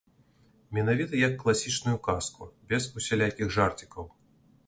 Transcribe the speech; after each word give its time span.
Менавіта 0.77 1.19
як 1.23 1.35
класічную 1.43 1.93
казку, 2.09 2.49
без 2.73 2.89
усялякіх 3.01 3.55
жарцікаў. 3.61 4.09